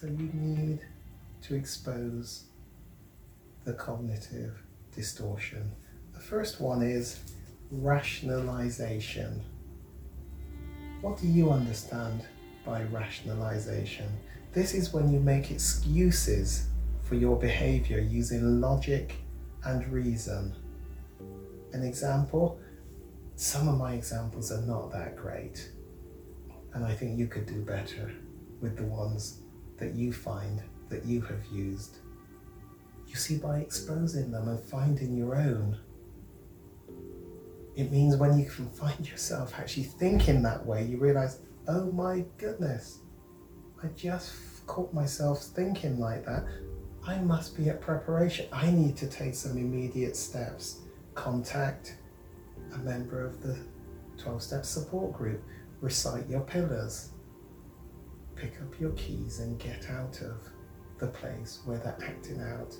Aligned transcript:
So 0.00 0.06
you 0.06 0.30
need 0.32 0.78
to 1.42 1.54
expose 1.54 2.44
the 3.66 3.74
cognitive 3.74 4.62
distortion. 4.96 5.70
The 6.14 6.20
first 6.20 6.58
one 6.58 6.80
is 6.80 7.18
rationalization. 7.70 9.44
What 11.02 11.18
do 11.20 11.26
you 11.26 11.50
understand 11.50 12.22
by 12.64 12.84
rationalization? 12.84 14.06
This 14.54 14.72
is 14.72 14.94
when 14.94 15.12
you 15.12 15.20
make 15.20 15.50
excuses 15.50 16.68
for 17.02 17.14
your 17.14 17.36
behavior 17.36 18.00
using 18.00 18.58
logic 18.58 19.16
and 19.64 19.86
reason. 19.92 20.54
An 21.74 21.82
example, 21.82 22.58
some 23.36 23.68
of 23.68 23.76
my 23.76 23.92
examples 23.92 24.50
are 24.50 24.62
not 24.62 24.92
that 24.92 25.14
great, 25.14 25.70
and 26.72 26.86
I 26.86 26.94
think 26.94 27.18
you 27.18 27.26
could 27.26 27.44
do 27.44 27.60
better 27.60 28.10
with 28.62 28.78
the 28.78 28.84
ones 28.84 29.42
that 29.80 29.94
you 29.94 30.12
find 30.12 30.62
that 30.88 31.04
you 31.04 31.20
have 31.22 31.44
used. 31.52 31.98
You 33.08 33.16
see, 33.16 33.38
by 33.38 33.58
exposing 33.58 34.30
them 34.30 34.48
and 34.48 34.60
finding 34.60 35.16
your 35.16 35.34
own, 35.34 35.76
it 37.74 37.90
means 37.90 38.16
when 38.16 38.38
you 38.38 38.48
can 38.48 38.68
find 38.70 39.08
yourself 39.08 39.54
actually 39.58 39.84
thinking 39.84 40.42
that 40.42 40.64
way, 40.64 40.84
you 40.84 40.98
realize, 40.98 41.38
oh 41.66 41.90
my 41.92 42.24
goodness, 42.38 42.98
I 43.82 43.88
just 43.96 44.66
caught 44.66 44.92
myself 44.92 45.42
thinking 45.42 45.98
like 45.98 46.24
that. 46.26 46.44
I 47.06 47.18
must 47.18 47.56
be 47.56 47.70
at 47.70 47.80
preparation. 47.80 48.46
I 48.52 48.70
need 48.70 48.96
to 48.98 49.08
take 49.08 49.34
some 49.34 49.56
immediate 49.56 50.16
steps. 50.16 50.80
Contact 51.14 51.96
a 52.74 52.78
member 52.78 53.24
of 53.24 53.42
the 53.42 53.56
12 54.18 54.42
step 54.42 54.64
support 54.64 55.12
group, 55.12 55.42
recite 55.80 56.28
your 56.28 56.42
pillars, 56.42 57.10
pick 58.40 58.60
up 58.62 58.80
your 58.80 58.92
keys, 58.92 59.40
and 59.40 59.58
get 59.58 59.90
out 59.90 60.20
of 60.22 60.48
the 60.98 61.08
place 61.08 61.60
where 61.66 61.78
the 61.78 61.94
acting 62.04 62.40
out 62.40 62.74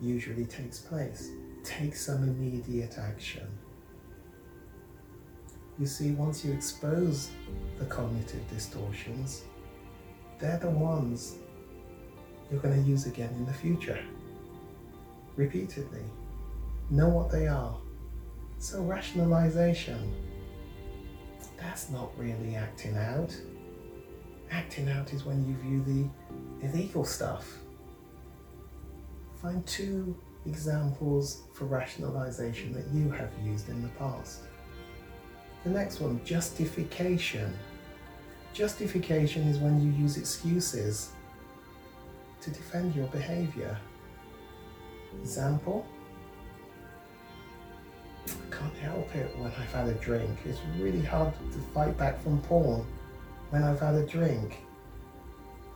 usually 0.00 0.46
takes 0.46 0.78
place. 0.78 1.30
Take 1.64 1.94
some 1.94 2.22
immediate 2.22 2.96
action. 2.98 3.46
You 5.78 5.86
see, 5.86 6.12
once 6.12 6.44
you 6.44 6.52
expose 6.52 7.30
the 7.78 7.84
cognitive 7.84 8.48
distortions, 8.48 9.42
they're 10.38 10.58
the 10.58 10.70
ones 10.70 11.36
you're 12.50 12.60
going 12.60 12.82
to 12.82 12.88
use 12.88 13.06
again 13.06 13.30
in 13.36 13.44
the 13.44 13.52
future. 13.52 14.02
Repeatedly. 15.36 16.02
Know 16.90 17.08
what 17.08 17.30
they 17.30 17.46
are. 17.48 17.76
So, 18.58 18.82
rationalization, 18.82 20.14
that's 21.60 21.90
not 21.90 22.10
really 22.18 22.56
acting 22.56 22.96
out. 22.96 23.36
Acting 24.50 24.88
out 24.88 25.12
is 25.12 25.24
when 25.24 25.46
you 25.46 25.54
view 25.56 26.10
the 26.60 26.66
illegal 26.66 27.04
stuff. 27.04 27.58
Find 29.42 29.64
two 29.66 30.16
examples 30.46 31.42
for 31.52 31.66
rationalization 31.66 32.72
that 32.72 32.86
you 32.88 33.10
have 33.10 33.30
used 33.44 33.68
in 33.68 33.82
the 33.82 33.88
past. 33.90 34.40
The 35.64 35.70
next 35.70 36.00
one, 36.00 36.24
justification. 36.24 37.52
Justification 38.54 39.46
is 39.48 39.58
when 39.58 39.80
you 39.82 39.92
use 39.92 40.16
excuses 40.16 41.12
to 42.40 42.50
defend 42.50 42.94
your 42.94 43.06
behavior. 43.08 43.76
Example, 45.20 45.86
I 48.26 48.54
can't 48.54 48.76
help 48.76 49.14
it 49.14 49.36
when 49.38 49.52
I've 49.52 49.72
had 49.72 49.88
a 49.88 49.94
drink. 49.94 50.38
It's 50.44 50.60
really 50.78 51.02
hard 51.02 51.32
to 51.52 51.58
fight 51.74 51.96
back 51.98 52.22
from 52.22 52.40
porn 52.42 52.86
when 53.50 53.62
I've 53.62 53.80
had 53.80 53.94
a 53.94 54.06
drink. 54.06 54.58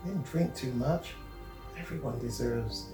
I 0.02 0.08
didn't 0.08 0.24
drink 0.24 0.54
too 0.54 0.72
much. 0.74 1.10
Everyone 1.78 2.18
deserves 2.18 2.92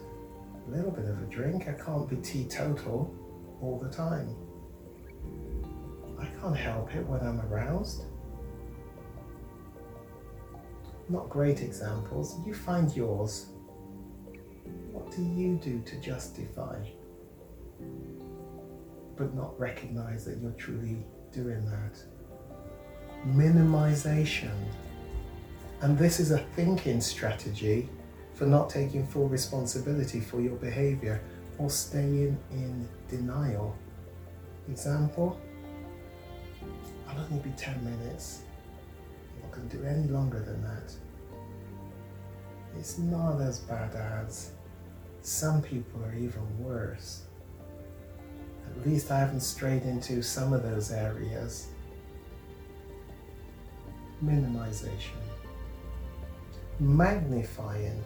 a 0.67 0.71
little 0.71 0.91
bit 0.91 1.07
of 1.07 1.21
a 1.23 1.27
drink. 1.27 1.69
I 1.69 1.73
can't 1.73 2.09
be 2.09 2.17
teetotal 2.17 3.13
all 3.61 3.79
the 3.79 3.89
time. 3.89 4.35
I 6.19 6.27
can't 6.41 6.57
help 6.57 6.95
it 6.95 7.07
when 7.07 7.21
I'm 7.21 7.41
aroused. 7.41 8.03
Not 11.09 11.29
great 11.29 11.63
examples. 11.63 12.37
You 12.47 12.55
find 12.55 12.95
yours. 12.95 13.47
What 14.93 15.11
do 15.11 15.23
you 15.23 15.57
do 15.57 15.81
to 15.81 15.97
justify 16.01 16.77
but 19.17 19.35
not 19.35 19.59
recognize 19.59 20.25
that 20.25 20.39
you're 20.39 20.53
truly 20.53 21.05
doing 21.33 21.65
that? 21.65 21.99
Minimization. 23.27 24.55
And 25.81 25.99
this 25.99 26.21
is 26.21 26.31
a 26.31 26.39
thinking 26.57 27.01
strategy 27.01 27.89
for 28.35 28.47
not 28.47 28.71
taking 28.71 29.07
full 29.07 29.29
responsibility 29.29 30.21
for 30.21 30.41
your 30.41 30.57
behavior 30.57 31.21
or 31.59 31.71
staying 31.71 32.39
in 32.51 32.89
denial. 33.09 33.77
Example, 34.69 35.41
I'll 37.09 37.19
only 37.25 37.39
be 37.41 37.51
10 37.57 37.85
minutes. 37.85 38.43
I'm 39.37 39.43
not 39.43 39.57
going 39.57 39.69
to 39.69 39.77
do 39.77 39.85
any 39.85 40.09
longer 40.09 40.41
than 40.41 40.63
that. 40.63 40.93
It's 42.79 42.99
not 42.99 43.41
as 43.41 43.59
bad 43.61 43.95
as 43.95 44.53
some 45.23 45.61
people 45.63 46.05
are 46.05 46.15
even 46.15 46.63
worse. 46.63 47.23
At 48.71 48.87
least 48.87 49.11
I 49.11 49.19
haven't 49.19 49.41
strayed 49.41 49.83
into 49.83 50.23
some 50.23 50.53
of 50.53 50.63
those 50.63 50.93
areas. 50.93 51.69
Minimization. 54.25 55.19
Magnifying. 56.81 58.03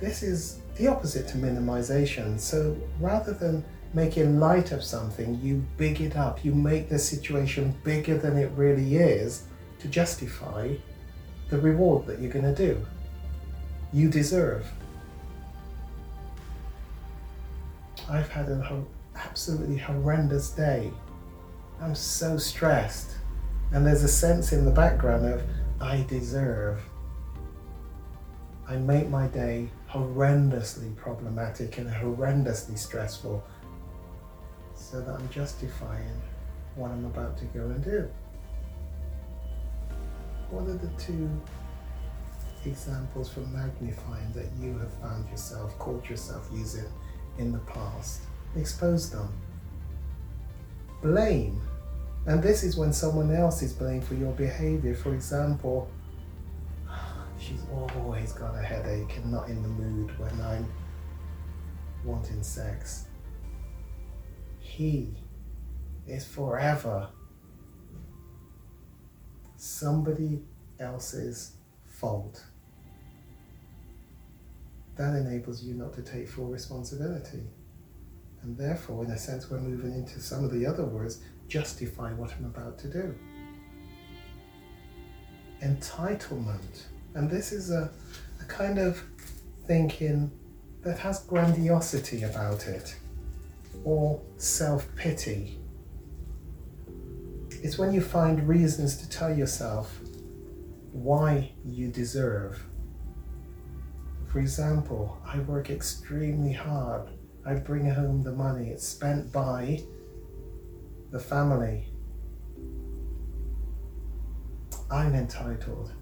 This 0.00 0.22
is 0.22 0.58
the 0.76 0.88
opposite 0.88 1.28
to 1.28 1.36
minimization. 1.36 2.38
So 2.38 2.76
rather 2.98 3.32
than 3.32 3.64
making 3.94 4.40
light 4.40 4.72
of 4.72 4.82
something, 4.82 5.38
you 5.42 5.64
big 5.76 6.00
it 6.00 6.16
up. 6.16 6.44
You 6.44 6.54
make 6.54 6.88
the 6.88 6.98
situation 6.98 7.74
bigger 7.84 8.18
than 8.18 8.36
it 8.36 8.50
really 8.56 8.96
is 8.96 9.44
to 9.80 9.88
justify 9.88 10.74
the 11.50 11.58
reward 11.58 12.06
that 12.06 12.20
you're 12.20 12.32
going 12.32 12.54
to 12.54 12.54
do. 12.54 12.84
You 13.92 14.08
deserve. 14.08 14.66
I've 18.08 18.28
had 18.30 18.48
an 18.48 18.86
absolutely 19.14 19.76
horrendous 19.76 20.50
day. 20.50 20.90
I'm 21.80 21.94
so 21.94 22.38
stressed. 22.38 23.16
And 23.72 23.86
there's 23.86 24.04
a 24.04 24.08
sense 24.08 24.52
in 24.52 24.64
the 24.64 24.70
background 24.70 25.26
of, 25.26 25.42
I 25.80 26.04
deserve. 26.08 26.80
I 28.68 28.76
make 28.76 29.08
my 29.08 29.26
day 29.26 29.68
horrendously 29.90 30.94
problematic 30.96 31.78
and 31.78 31.90
horrendously 31.90 32.78
stressful 32.78 33.42
so 34.74 35.00
that 35.00 35.14
I'm 35.14 35.28
justifying 35.30 36.20
what 36.74 36.90
I'm 36.90 37.04
about 37.06 37.38
to 37.38 37.44
go 37.46 37.60
and 37.60 37.82
do. 37.82 38.10
What 40.50 40.68
are 40.68 40.74
the 40.74 40.90
two 40.98 41.30
examples 42.64 43.30
for 43.30 43.40
magnifying 43.40 44.32
that 44.32 44.46
you 44.60 44.78
have 44.78 44.92
found 45.00 45.28
yourself, 45.30 45.78
caught 45.78 46.08
yourself 46.08 46.48
using 46.52 46.84
in 47.38 47.52
the 47.52 47.58
past? 47.60 48.20
Expose 48.54 49.10
them. 49.10 49.32
Blame. 51.00 51.60
And 52.26 52.42
this 52.42 52.62
is 52.62 52.76
when 52.76 52.92
someone 52.92 53.34
else 53.34 53.62
is 53.62 53.72
blamed 53.72 54.04
for 54.04 54.14
your 54.14 54.32
behavior. 54.32 54.94
For 54.94 55.12
example, 55.14 55.90
she's 57.38 57.64
always 57.72 58.32
got 58.32 58.54
a 58.54 58.62
headache 58.62 59.16
and 59.16 59.32
not 59.32 59.48
in 59.48 59.62
the 59.62 59.68
mood 59.68 60.16
when 60.18 60.40
I'm 60.40 60.70
wanting 62.04 62.42
sex 62.42 63.06
he 64.72 65.14
is 66.06 66.24
forever 66.24 67.10
somebody 69.56 70.40
else's 70.80 71.52
fault. 71.84 72.42
That 74.96 75.14
enables 75.14 75.62
you 75.62 75.74
not 75.74 75.92
to 75.94 76.02
take 76.02 76.26
full 76.26 76.46
responsibility. 76.46 77.42
And 78.42 78.56
therefore, 78.56 79.04
in 79.04 79.10
a 79.10 79.18
sense, 79.18 79.50
we're 79.50 79.60
moving 79.60 79.94
into 79.94 80.20
some 80.20 80.44
of 80.44 80.50
the 80.50 80.66
other 80.66 80.84
words 80.84 81.22
justify 81.48 82.12
what 82.12 82.32
I'm 82.32 82.46
about 82.46 82.78
to 82.80 82.88
do. 82.88 83.14
Entitlement. 85.62 86.86
And 87.14 87.30
this 87.30 87.52
is 87.52 87.70
a, 87.70 87.90
a 88.40 88.44
kind 88.44 88.78
of 88.78 89.02
thinking 89.66 90.30
that 90.82 90.98
has 90.98 91.24
grandiosity 91.24 92.24
about 92.24 92.66
it 92.66 92.96
or 93.84 94.20
self 94.36 94.88
pity. 94.96 95.58
It's 97.62 97.78
when 97.78 97.92
you 97.92 98.00
find 98.00 98.48
reasons 98.48 98.96
to 98.96 99.08
tell 99.08 99.32
yourself 99.32 100.00
why 100.92 101.52
you 101.64 101.88
deserve. 101.88 102.64
For 104.26 104.40
example, 104.40 105.18
I 105.24 105.38
work 105.40 105.70
extremely 105.70 106.52
hard. 106.52 107.08
I 107.44 107.54
bring 107.54 107.90
home 107.90 108.22
the 108.22 108.32
money. 108.32 108.68
It's 108.68 108.86
spent 108.86 109.32
by 109.32 109.82
the 111.10 111.18
family. 111.18 111.88
I'm 114.90 115.14
entitled, 115.14 115.92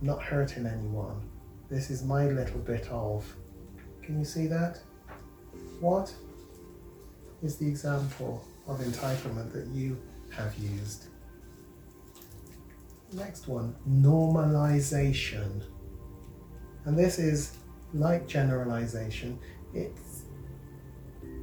not 0.00 0.22
hurting 0.22 0.66
anyone. 0.66 1.28
This 1.70 1.90
is 1.90 2.02
my 2.02 2.26
little 2.26 2.60
bit 2.60 2.88
of. 2.88 3.24
Can 4.02 4.18
you 4.18 4.24
see 4.24 4.46
that? 4.46 4.80
What 5.80 6.12
is 7.42 7.56
the 7.56 7.68
example 7.68 8.44
of 8.66 8.80
entitlement 8.80 9.52
that 9.52 9.66
you 9.66 10.00
have 10.30 10.56
used? 10.58 11.04
Next 13.12 13.48
one, 13.48 13.76
normalization. 13.88 15.62
And 16.84 16.98
this 16.98 17.18
is 17.18 17.56
like 17.94 18.26
generalization, 18.26 19.38
it's 19.74 20.07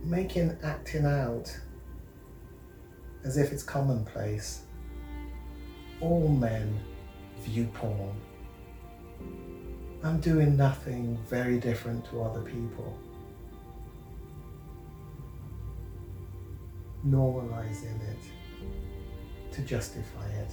making 0.06 0.56
acting 0.64 1.06
out 1.06 1.56
as 3.24 3.38
if 3.38 3.52
it's 3.52 3.64
commonplace. 3.64 4.62
All 6.00 6.28
men 6.28 6.80
view 7.42 7.66
porn. 7.74 8.16
I'm 10.04 10.20
doing 10.20 10.56
nothing 10.56 11.18
very 11.28 11.58
different 11.58 12.06
to 12.12 12.22
other 12.22 12.42
people. 12.42 12.96
Normalizing 17.08 18.00
it 18.08 19.54
to 19.54 19.62
justify 19.62 20.28
it. 20.28 20.52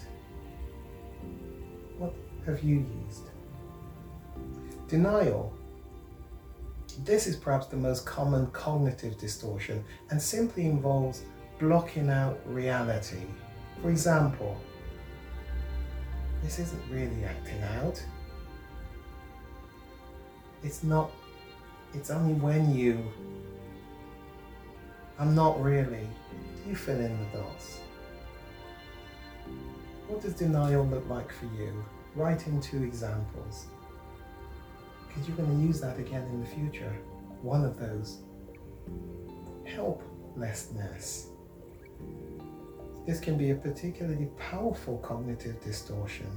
What 1.99 2.15
have 2.47 2.63
you 2.63 2.87
used? 3.07 3.25
Denial. 4.89 5.53
This 6.99 7.27
is 7.27 7.37
perhaps 7.37 7.67
the 7.67 7.77
most 7.77 8.05
common 8.05 8.47
cognitive 8.49 9.19
distortion 9.19 9.85
and 10.11 10.21
simply 10.21 10.67
involves 10.67 11.23
blocking 11.59 12.11
out 12.11 12.39
reality. 12.47 13.23
For 13.81 13.91
example, 13.91 14.61
this 16.43 16.59
isn't 16.59 16.83
really 16.91 17.25
acting 17.25 17.63
out. 17.63 18.03
It's 20.63 20.83
not, 20.83 21.11
it's 21.95 22.11
only 22.11 22.35
when 22.35 22.75
you, 22.75 22.99
I'm 25.19 25.35
not 25.35 25.61
really, 25.63 26.07
you 26.69 26.77
fill 26.77 27.01
in 27.01 27.19
the 27.19 27.39
dots. 27.39 27.81
What 30.09 30.21
does 30.21 30.35
denial 30.35 30.87
look 30.87 31.09
like 31.09 31.33
for 31.33 31.47
you? 31.47 31.73
Write 32.15 32.47
in 32.47 32.61
two 32.61 32.83
examples. 32.83 33.67
Because 35.13 35.29
you're 35.29 35.37
going 35.37 35.59
to 35.59 35.67
use 35.67 35.81
that 35.81 35.99
again 35.99 36.23
in 36.33 36.41
the 36.41 36.47
future. 36.47 36.93
One 37.43 37.65
of 37.65 37.79
those. 37.79 38.19
Helplessness. 39.65 41.29
This 43.07 43.19
can 43.19 43.37
be 43.37 43.51
a 43.51 43.55
particularly 43.55 44.29
powerful 44.39 44.99
cognitive 44.99 45.61
distortion, 45.61 46.31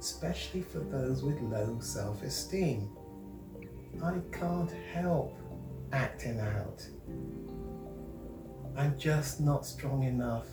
especially 0.00 0.62
for 0.62 0.80
those 0.80 1.22
with 1.22 1.40
low 1.40 1.78
self 1.80 2.22
esteem. 2.22 2.90
I 4.02 4.18
can't 4.32 4.72
help 4.92 5.38
acting 5.92 6.40
out. 6.40 6.84
I'm 8.76 8.98
just 8.98 9.40
not 9.40 9.64
strong 9.64 10.02
enough 10.02 10.46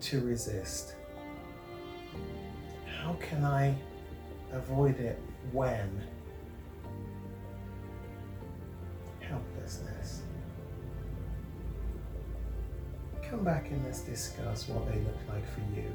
to 0.00 0.20
resist. 0.20 0.96
How 3.00 3.12
can 3.20 3.44
I 3.44 3.76
avoid 4.52 4.98
it 4.98 5.20
when? 5.52 6.02
Come 13.30 13.42
back 13.42 13.70
and 13.70 13.82
let's 13.84 14.00
discuss 14.00 14.68
what 14.68 14.86
they 14.86 15.00
look 15.00 15.18
like 15.28 15.44
for 15.54 15.60
you. 15.74 15.90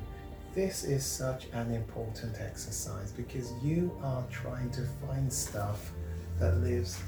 This 0.56 0.84
is 0.84 1.06
such 1.06 1.46
an 1.54 1.72
important 1.72 2.38
exercise 2.40 3.12
because 3.12 3.54
you 3.64 3.96
are 4.02 4.24
trying 4.32 4.72
to 4.72 4.82
find 5.06 5.32
stuff 5.32 5.92
that 6.40 6.58
lives 6.58 7.00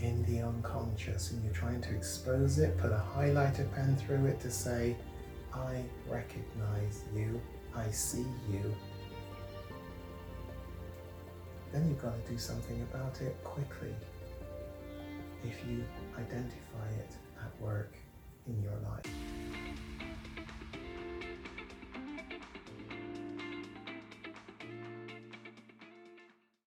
in 0.00 0.24
the 0.24 0.40
unconscious 0.40 1.32
and 1.32 1.44
you're 1.44 1.52
trying 1.52 1.80
to 1.82 1.90
expose 1.94 2.58
it, 2.58 2.78
put 2.78 2.92
a 2.92 3.02
highlighter 3.16 3.70
pen 3.74 3.96
through 3.96 4.26
it 4.26 4.40
to 4.40 4.50
say, 4.50 4.96
I 5.52 5.82
recognize 6.08 7.02
you, 7.14 7.40
I 7.74 7.90
see 7.90 8.24
you, 8.50 8.74
then 11.72 11.88
you've 11.88 12.00
got 12.00 12.24
to 12.24 12.32
do 12.32 12.38
something 12.38 12.80
about 12.82 13.20
it 13.20 13.36
quickly 13.42 13.94
if 15.44 15.56
you 15.68 15.84
identify 16.18 16.88
it 16.98 17.10
at 17.40 17.60
work 17.60 17.94
in 18.46 18.62
your 18.62 18.76
life. 18.84 19.41